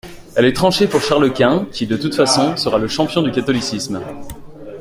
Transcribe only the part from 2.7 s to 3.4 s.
le champion du